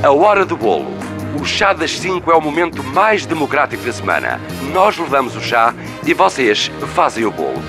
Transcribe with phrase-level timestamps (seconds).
[0.00, 0.92] A hora do bolo.
[1.40, 4.40] O chá das 5 é o momento mais democrático da semana.
[4.72, 5.74] Nós levamos o chá
[6.06, 7.60] e vocês fazem o bolo.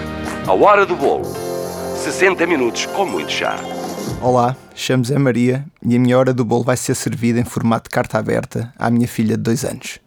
[0.45, 1.25] A hora do bolo.
[1.95, 3.55] 60 minutos com muito chá.
[4.21, 7.89] Olá, chamo Zé Maria e a minha hora do bolo vai ser servida em formato
[7.89, 9.99] de carta aberta à minha filha de 2 anos.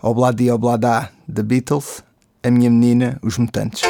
[0.00, 2.04] Obladi Obladá, The Beatles,
[2.44, 3.82] a minha menina, os mutantes.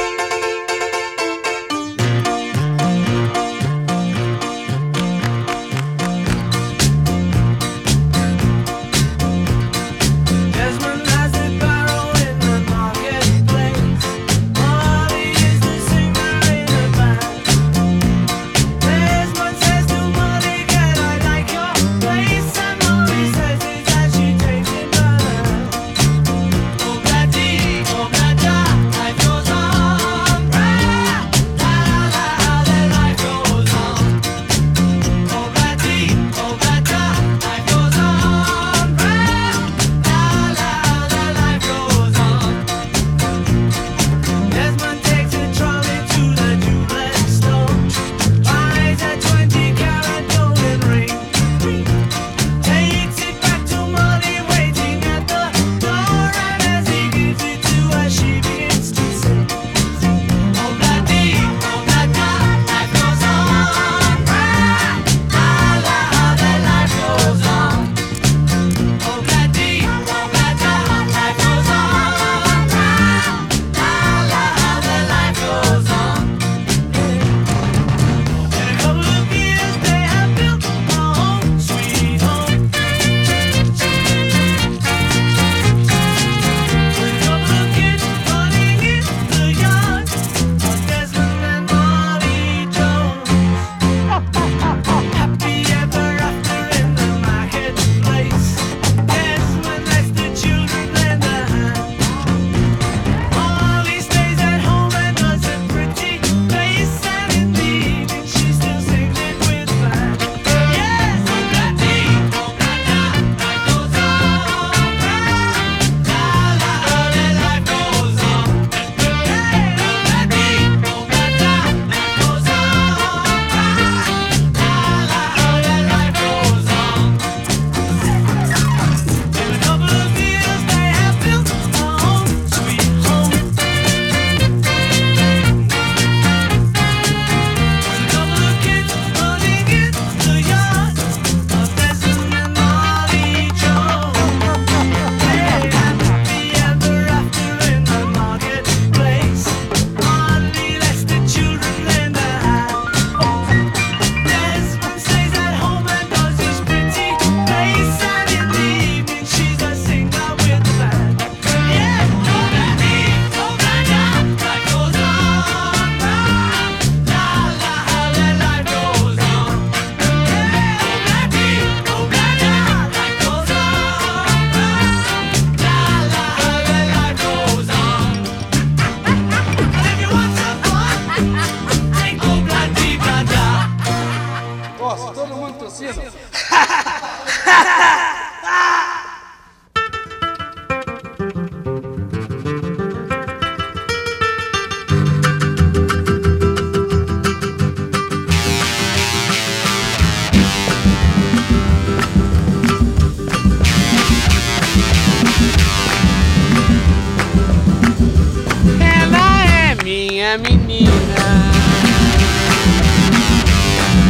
[210.31, 210.91] minha menina.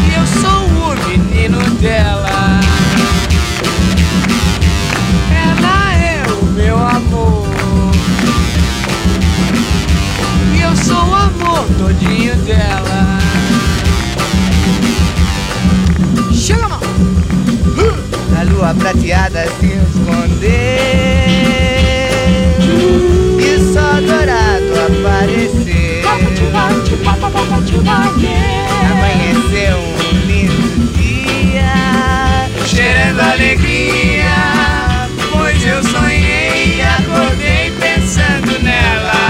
[0.07, 2.61] E eu sou o menino dela.
[5.33, 7.47] Ela é o meu amor.
[10.55, 13.19] E eu sou o amor todinho dela.
[16.33, 16.83] Chega, mano.
[18.39, 20.91] A lua prateada se esconder.
[23.39, 25.70] E só dourado aparecer
[26.91, 27.77] te mata, vou pra te.
[28.91, 39.30] Amanheceu um lindo dia, cheirando alegria, pois eu sonhei e acordei pensando nela.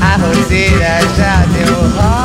[0.00, 2.15] A roseira já deu rosa.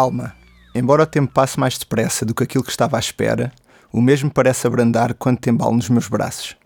[0.00, 0.34] alma.
[0.74, 3.52] Embora o tempo passe mais depressa do que aquilo que estava à espera,
[3.92, 6.56] o mesmo parece abrandar quando tem nos meus braços.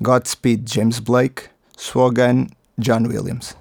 [0.00, 1.44] Godspeed, James Blake.
[1.76, 2.46] Swogan,
[2.78, 3.54] John Williams.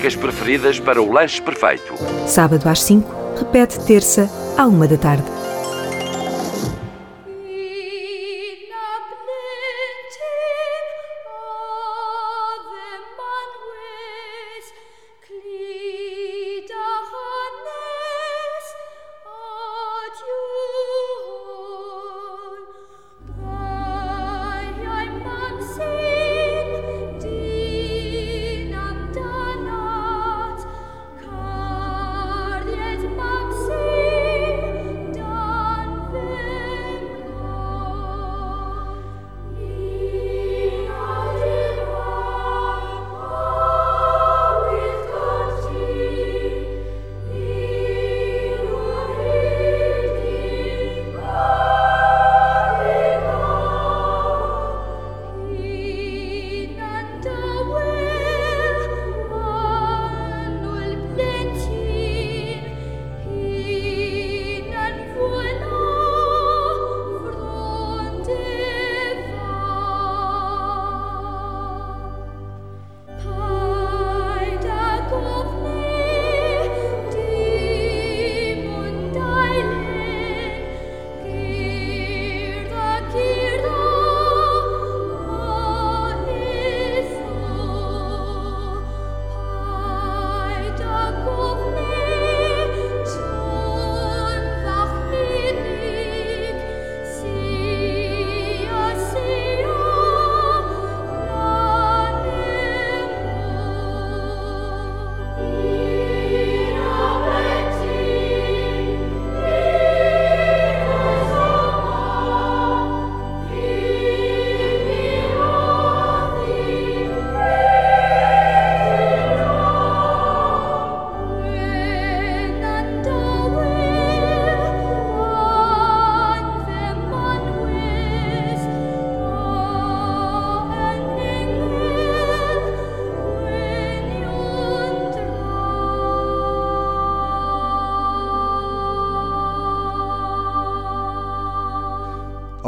[0.04, 1.94] Músicas preferidas para o lanche perfeito.
[2.26, 5.33] Sábado às 5, repete terça à 1 da tarde.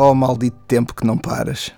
[0.08, 1.74] Oh maldito tempo que não paras.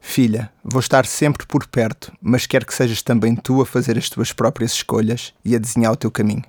[0.00, 4.08] Filha, vou estar sempre por perto, mas quero que sejas também tu a fazer as
[4.08, 6.42] tuas próprias escolhas e a desenhar o teu caminho.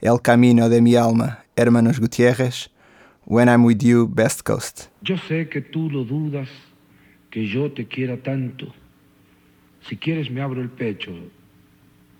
[0.00, 2.70] El camino de mi alma, Hermanos Gutierrez,
[3.26, 4.90] When I'm with you, Best Coast.
[5.02, 6.48] Yo sé que tú lo dudas,
[7.28, 8.72] que yo te quiera tanto.
[9.88, 11.10] Si quieres me abro el pecho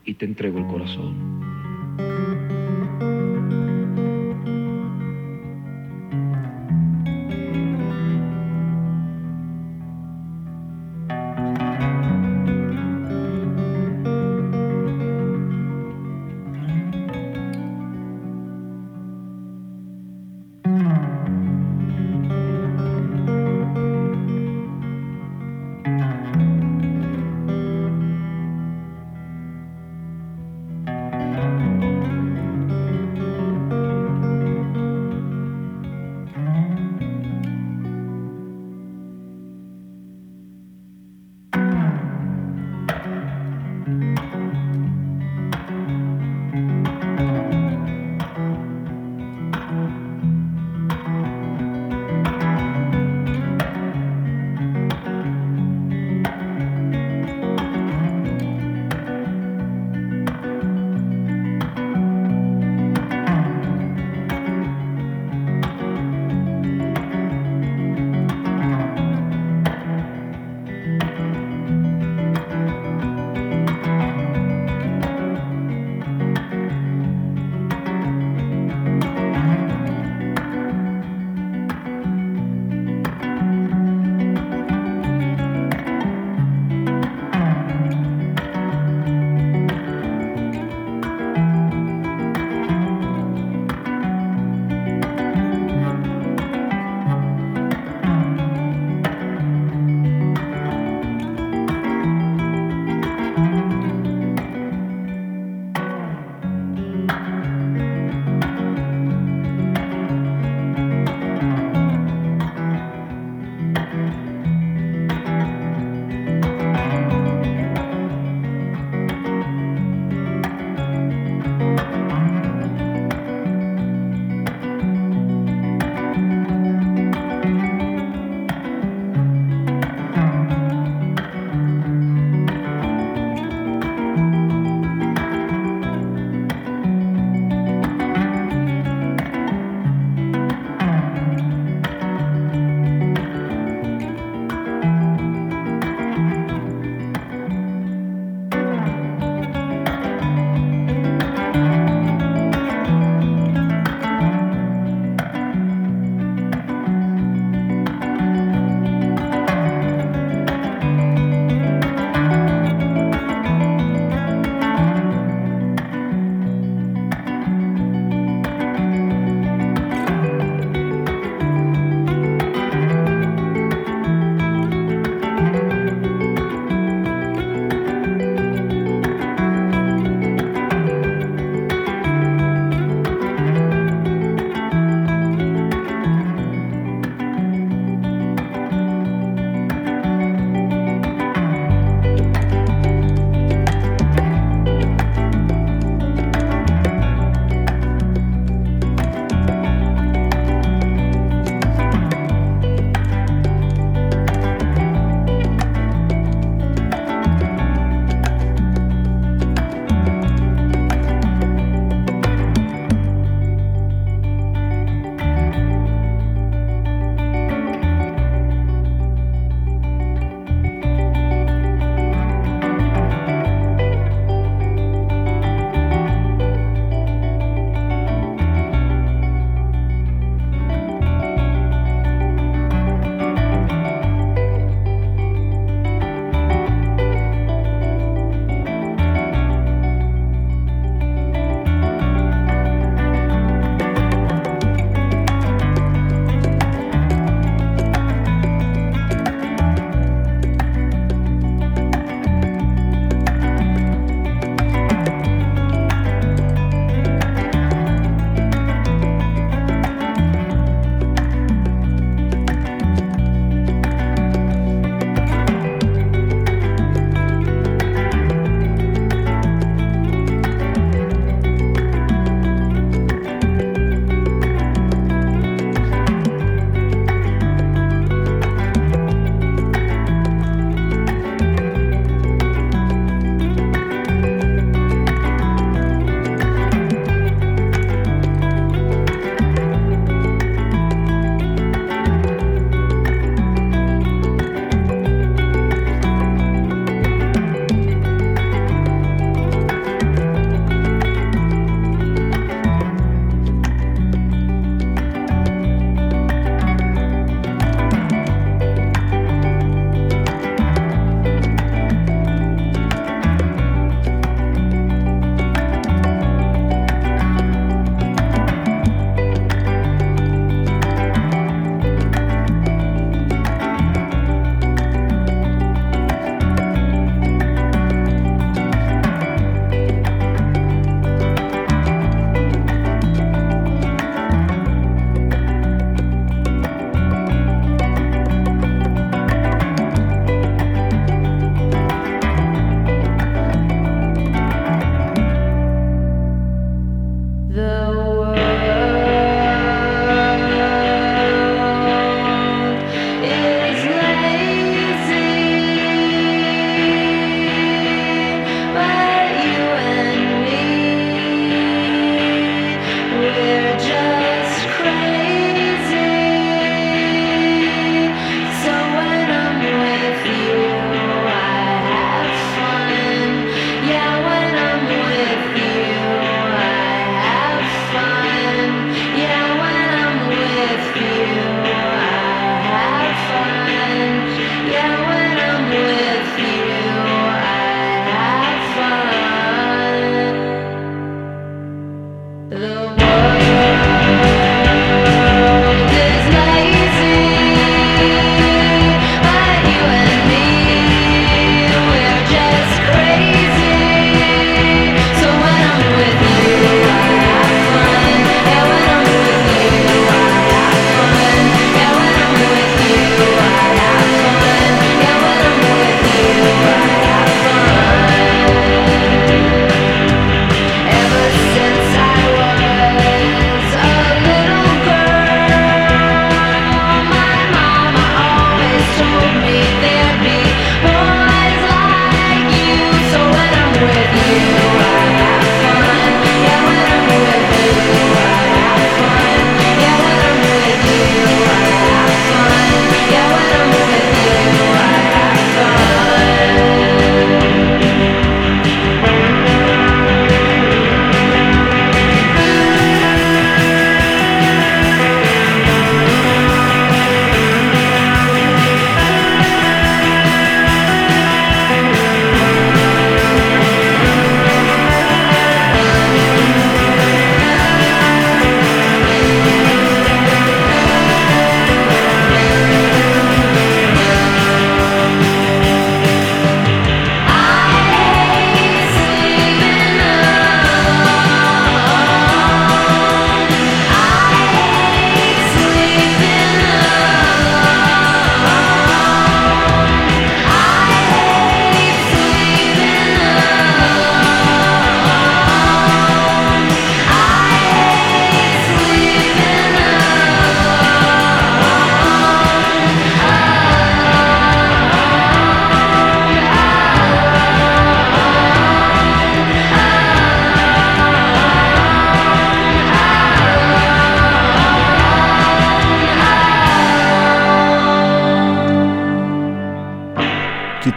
[0.04, 1.61] y te entrego el corazón.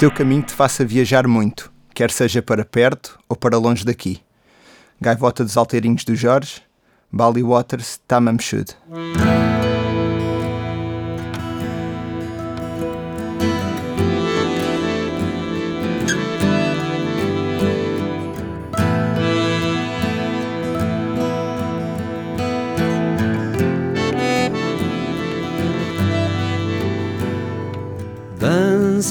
[0.05, 4.21] Teu caminho te faça viajar muito, quer seja para perto ou para longe daqui.
[5.01, 6.61] Gaivota dos Alteirinhos do Jorge,
[7.11, 8.37] Bali Waters, Tamam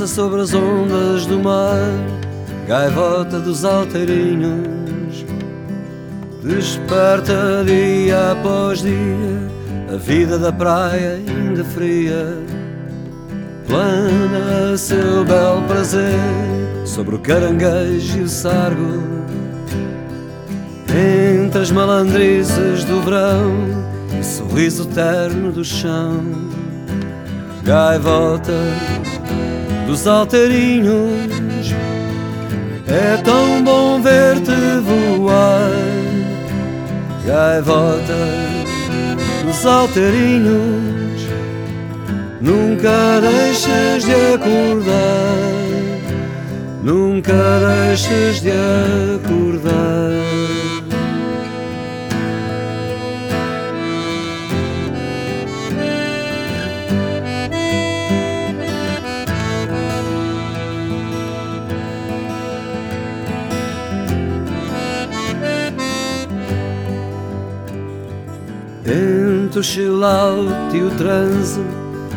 [0.04, 1.78] Dança sobre as ondas do mar,
[2.68, 5.24] gaivota dos alteirinhos.
[6.42, 9.00] Desperta dia após dia,
[9.90, 12.36] a vida da praia ainda fria.
[13.66, 16.20] Plana seu belo prazer
[16.84, 19.02] sobre o caranguejo e o sargo.
[21.40, 23.54] Entre as malandrices do verão
[24.14, 26.22] e o sorriso terno do chão.
[27.62, 28.52] Gaivota
[29.86, 31.74] dos alteirinhos.
[32.86, 35.70] É tão bom ver-te voar,
[37.26, 38.14] gaivota
[39.44, 41.26] dos alteirinhos.
[42.40, 45.38] Nunca deixes de acordar,
[46.82, 50.33] nunca deixes de acordar.
[69.56, 71.60] O chill out e o transe,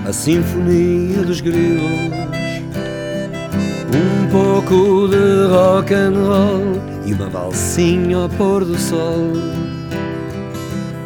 [0.08, 1.88] a sinfonia dos grilos.
[3.94, 9.34] Um pouco de rock and roll e uma valsinha ao pôr do sol.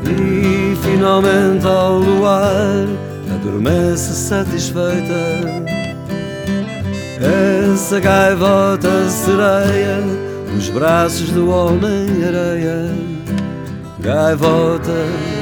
[0.05, 2.87] E finalmente ao luar,
[3.35, 5.13] adormece satisfeita.
[7.73, 9.99] Essa gaivota sereia
[10.53, 12.89] nos braços do homem-areia.
[13.99, 15.40] Gaivota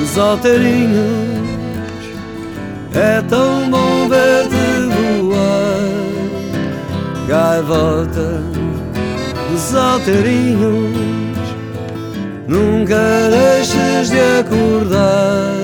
[0.00, 1.50] dos alteirinhos.
[2.94, 4.88] É tão bom ver-te
[5.20, 5.78] voar,
[7.28, 8.42] gaivota
[9.50, 10.98] dos alteirinhos.
[12.48, 12.96] Nunca
[13.30, 15.54] deixes de acordar,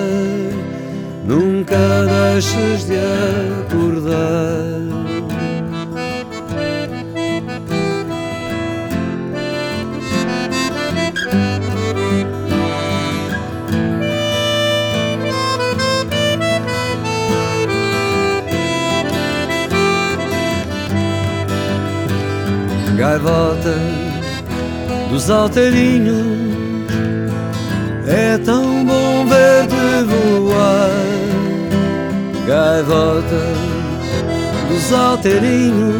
[1.24, 2.94] nunca deixes de
[3.64, 5.05] acordar.
[23.06, 23.74] Gaivota
[25.08, 26.26] dos alteirinhos.
[28.08, 30.90] É tão bom ver-te voar,
[32.46, 33.56] gaivotas
[34.68, 35.94] dos alteirinhos.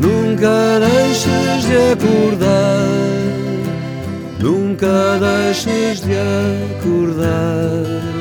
[0.00, 2.86] Nunca deixes de acordar,
[4.40, 6.14] nunca deixes de
[6.78, 8.17] acordar.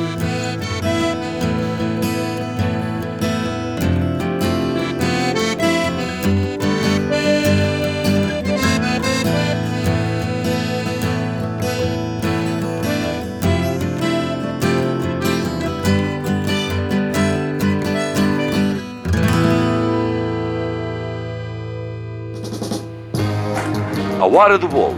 [24.28, 24.94] A hora do bolo.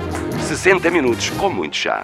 [0.48, 2.04] 60 minutos com muito chá.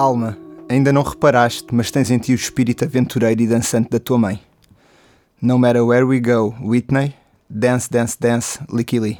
[0.00, 4.16] Alma, ainda não reparaste, mas tens em ti o espírito aventureiro e dançante da tua
[4.16, 4.40] mãe.
[5.42, 7.12] No matter where we go, Whitney,
[7.50, 9.18] Dance, Dance, Dance, Licky Lee.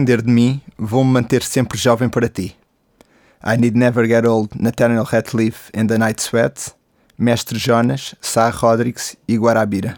[0.00, 2.56] depender de mim, vou-me manter sempre jovem para ti.
[3.44, 6.74] I Need Never Get Old, Nathaniel Ratcliffe and The Night Sweat,
[7.18, 9.94] Mestre Jonas, Sá Rodrigues e Guarabira.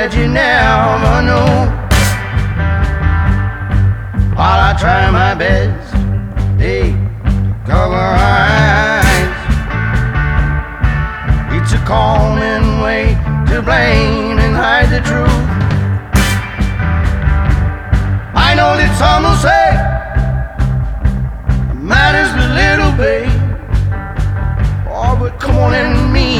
[0.00, 1.68] that you never know.
[4.34, 5.92] While I try my best,
[6.58, 6.96] hey,
[7.66, 9.40] cover our eyes.
[11.52, 13.12] It's a common way
[13.50, 15.44] to blame and hide the truth.
[18.48, 19.66] I know that some will say,
[21.76, 23.28] matters a little bit.
[24.88, 26.39] Oh, but come on and meet.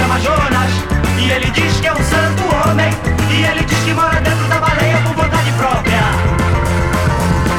[0.00, 0.70] chama Jonas
[1.18, 2.90] E ele diz que é um santo homem
[3.30, 6.00] E ele diz que mora dentro da baleia por vontade própria.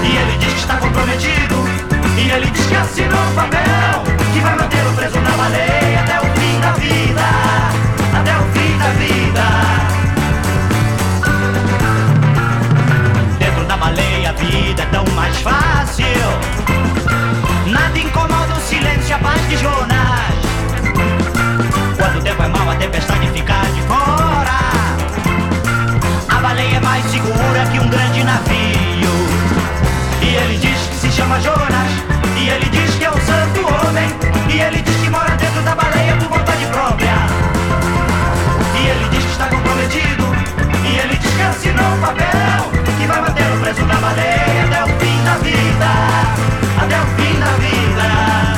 [0.04, 1.56] E ele diz que está comprometido
[2.18, 6.20] E ele diz que assinou um papel Que vai manter o preso na baleia até
[6.20, 7.28] o fim da vida
[8.20, 9.46] Até o fim da vida.
[13.38, 16.06] Dentro da baleia a vida é tão mais fácil.
[17.68, 19.91] Nada incomoda o silêncio e a paz de Jonas
[22.82, 24.58] tempestade fica de fora.
[26.30, 29.14] A baleia é mais segura que um grande navio.
[30.20, 31.92] E ele diz que se chama Jonas.
[32.38, 34.10] E ele diz que é o santo homem.
[34.50, 37.14] E ele diz que mora dentro da baleia por vontade própria.
[38.80, 40.26] E ele diz que está comprometido.
[40.84, 42.62] E ele diz que assinou um papel
[42.98, 45.92] que vai manter o preço da baleia até o fim da vida.
[46.82, 48.51] Até o fim da vida.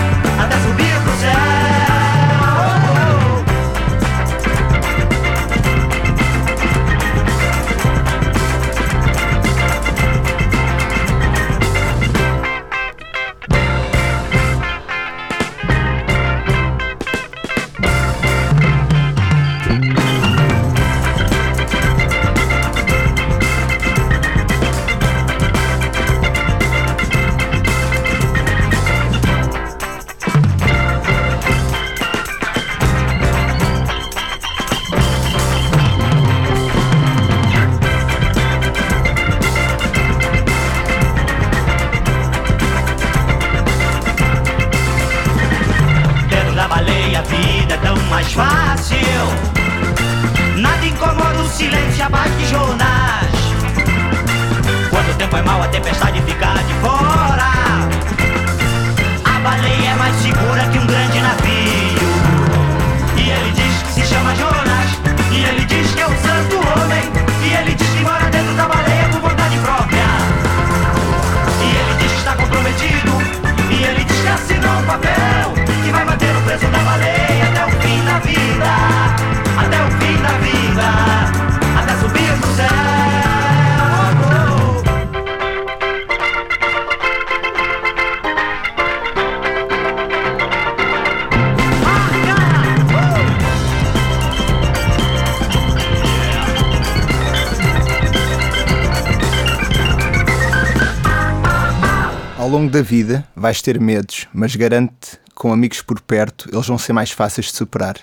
[102.96, 107.48] Vida vais ter medos, mas garante com amigos por perto eles vão ser mais fáceis
[107.48, 107.96] de superar.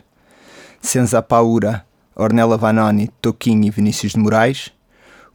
[0.82, 1.84] Senza Paura,
[2.16, 4.72] Ornella Vanoni, Toquinho e Vinícius de Moraes,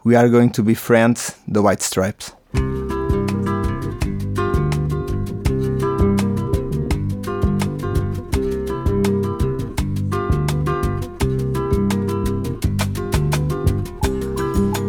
[0.06, 2.36] We Are Going to Be Friends, The White Stripes.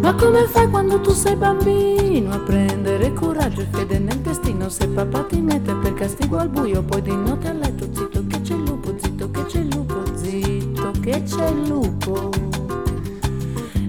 [0.03, 4.71] Ma come fai quando tu sei bambino a prendere coraggio e fede nel destino?
[4.71, 8.41] Se papà ti mette per castigo al buio, poi di notte a letto zitto che
[8.41, 12.31] c'è il lupo, zitto che c'è il lupo, zitto che c'è il lupo.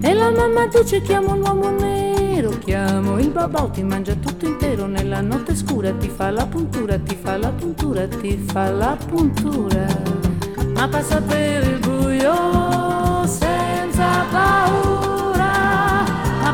[0.01, 4.87] E la mamma dice chiamo un uomo nero, chiamo il babà, ti mangia tutto intero
[4.87, 9.85] nella notte scura, ti fa la puntura, ti fa la puntura, ti fa la puntura.
[10.75, 14.96] Ma passa per il buio senza paura,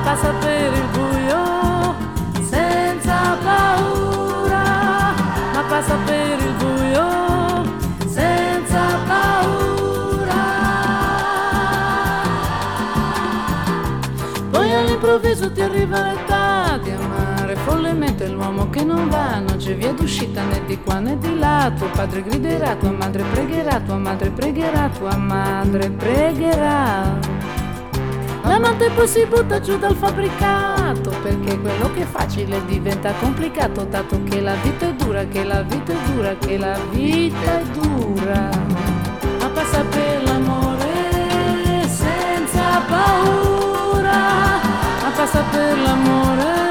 [0.04, 1.96] passa per il buio
[2.44, 4.64] senza paura,
[5.54, 10.44] ma passa per il buio senza paura.
[14.52, 19.94] Poi all'improvviso ti arriva l'età di amare follemente l'uomo che non va, non c'è via
[19.94, 21.72] d'uscita né di qua né di là.
[21.78, 27.33] Tuo padre griderà, tua madre pregherà, tua madre pregherà, tua madre pregherà.
[28.44, 34.22] L'amante poi si butta giù dal fabbricato perché quello che è facile diventa complicato dato
[34.24, 38.50] che la vita è dura, che la vita è dura, che la vita è dura.
[39.40, 44.20] Ma passa per l'amore senza paura,
[45.02, 46.63] ma passa per l'amore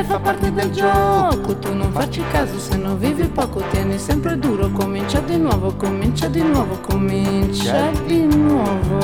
[0.00, 4.38] c'è, fa parte del gioco, tu non facci caso se non vivi poco, tieni sempre
[4.38, 8.98] duro, comincia di nuovo, comincia di nuovo, comincia di nuovo.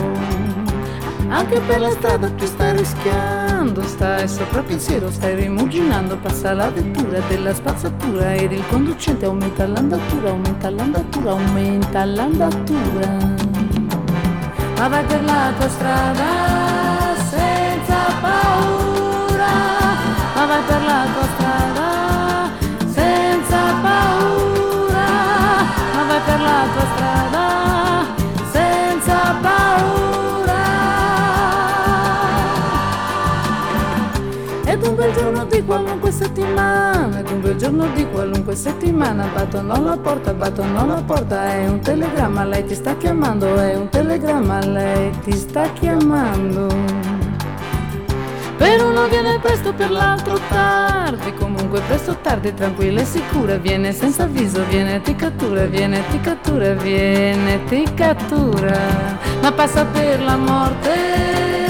[1.28, 7.18] Anche per la strada tu stai rischiando, stai sopra pensiero, stai rimuginando, passa la vettura
[7.28, 13.34] della spazzatura ed il conducente aumenta l'andatura, aumenta l'andatura, aumenta l'andatura.
[14.78, 16.65] Ma vai per la tua strada
[20.46, 21.88] vai per la tua strada
[22.86, 25.08] senza paura,
[25.94, 27.44] ma vai per la tua strada
[28.52, 30.64] senza paura.
[34.64, 39.72] Ed un bel giorno di qualunque settimana, ed un bel giorno di qualunque settimana, battono
[39.72, 44.64] alla porta, battono alla porta, è un telegramma, lei ti sta chiamando, è un telegramma,
[44.64, 47.15] lei ti sta chiamando.
[48.56, 51.32] Per uno viene presto, per l'altro tardi.
[51.34, 56.72] Comunque presto tardi, tranquilla e sicura Viene senza avviso, viene ti cattura Viene ti cattura,
[56.74, 61.65] viene ti cattura Ma passa per la morte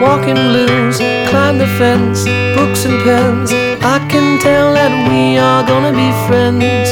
[0.00, 0.98] walking blues.
[1.28, 2.24] Climb the fence,
[2.56, 3.52] books and pens.
[3.82, 6.90] I can tell that we are gonna be friends.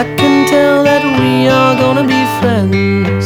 [0.00, 3.24] I can tell that we are gonna be friends.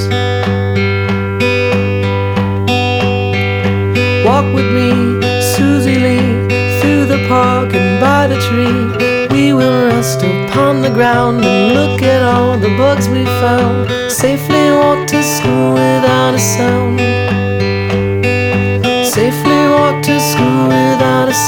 [4.25, 4.91] Walk with me,
[5.55, 6.49] Susie Lee,
[6.81, 8.83] through the park and by the tree.
[9.35, 13.91] We will rest upon the ground and look at all the bugs we found.
[14.11, 17.14] Safely walk to school without a sound.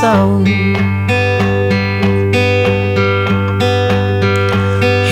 [0.07, 0.47] Sound.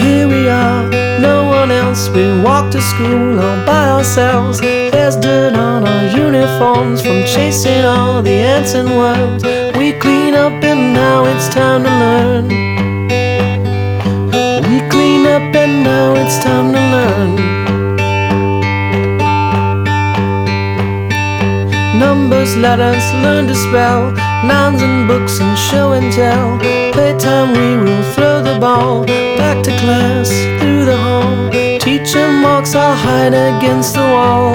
[0.03, 0.83] Here we are,
[1.31, 2.03] no one else.
[2.17, 4.61] We walk to school all by ourselves.
[4.95, 9.43] There's dirt on our uniforms from chasing all the ants and worms.
[9.81, 12.47] We clean up and now it's time to learn.
[14.71, 17.33] We clean up and now it's time to learn.
[22.05, 24.34] Numbers, letters, learn to spell.
[24.47, 26.59] Nouns and books and show and tell.
[26.93, 29.07] Playtime, we will throw the ball.
[29.07, 30.29] Back to class,
[30.61, 31.51] through the hall.
[31.81, 34.53] Teacher marks our hide against the wall.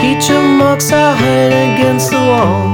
[0.00, 2.72] Teacher marks our hide against the wall.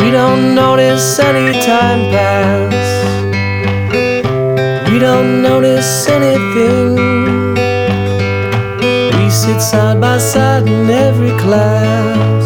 [0.00, 2.72] We don't notice any time pass.
[4.90, 7.37] We don't notice anything.
[9.48, 12.44] Sit side by side in every class.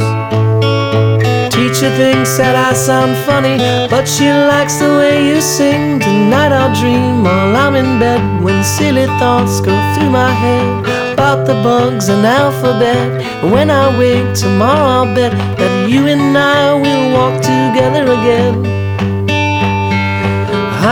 [1.52, 3.58] Teacher thinks that I sound funny,
[3.90, 5.98] but she likes the way you sing.
[5.98, 10.68] Tonight I'll dream while I'm in bed when silly thoughts go through my head
[11.14, 13.10] about the bugs and alphabet.
[13.50, 18.54] When I wake tomorrow, I'll bet that you and I will walk together again.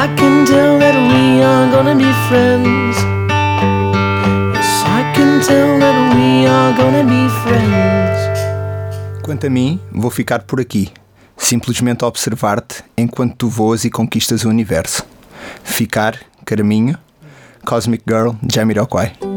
[0.03, 2.90] I can tell that we are gonna be friends.
[5.21, 9.21] Can tell that we are gonna be friends.
[9.23, 10.91] Quanto a mim, vou ficar por aqui,
[11.37, 15.05] simplesmente a observar-te enquanto tu voas e conquistas o universo.
[15.63, 16.97] Ficar, caraminho,
[17.67, 19.30] Cosmic Girl, Jamiroquai.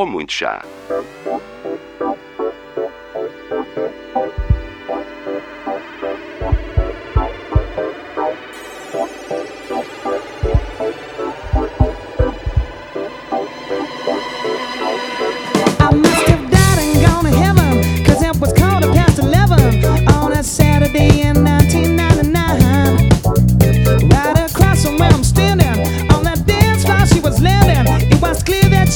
[0.00, 0.64] Com muito chá.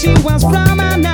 [0.04, 1.13] she was from another.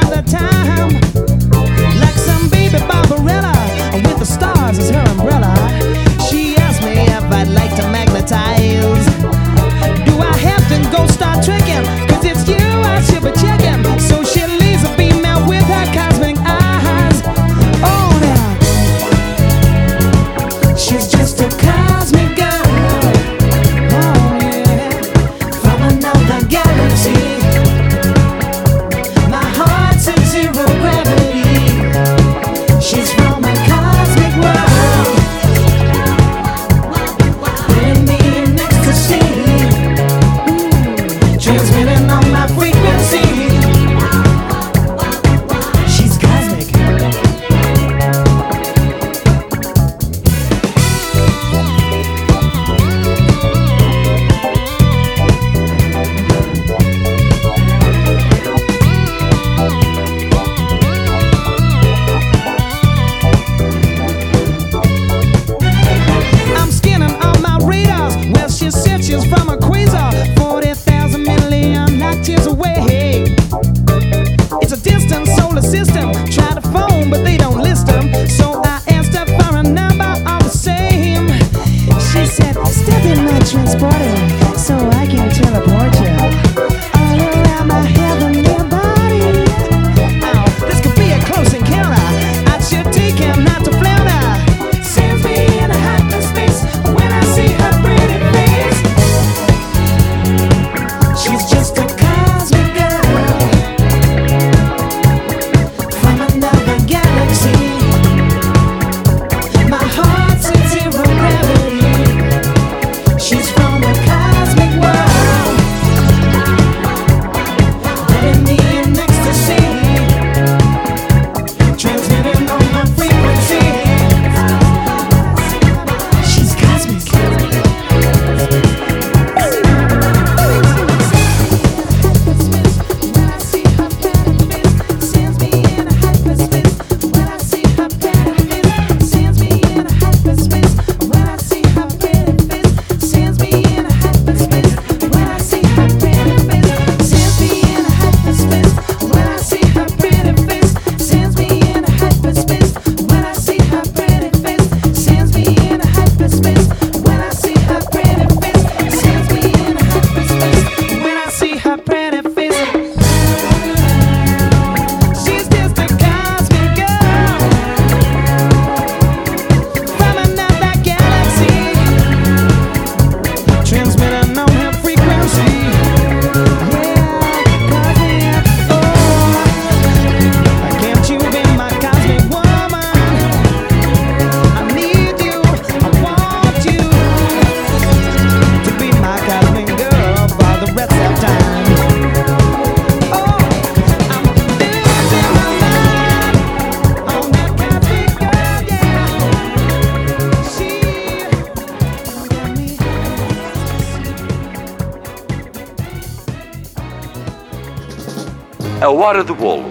[209.01, 209.65] Hora do bolo.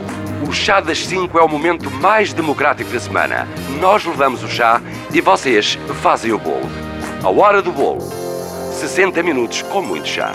[0.49, 3.47] O chá das 5 é o momento mais democrático da semana.
[3.79, 4.81] Nós levamos o chá
[5.13, 6.67] e vocês fazem o bolo.
[7.23, 8.01] A hora do bolo.
[8.71, 10.31] 60 minutos com muito chá.